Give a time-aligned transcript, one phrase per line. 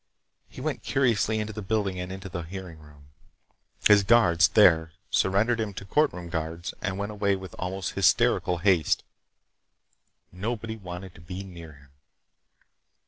[0.49, 3.09] He went curiously into the building and into the hearing room.
[3.87, 9.03] His guards, there, surrendered him to courtroom guards and went away with almost hysterical haste.
[10.31, 11.89] Nobody wanted to be near him.